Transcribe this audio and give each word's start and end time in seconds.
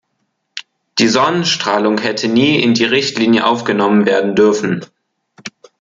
Die 0.97 1.07
Sonnenstrahlung 1.07 1.99
hätte 1.99 2.27
nie 2.27 2.59
in 2.63 2.73
die 2.73 2.85
Richtlinie 2.85 3.45
aufgenommen 3.45 4.07
werden 4.07 4.33
dürfen. 4.35 4.83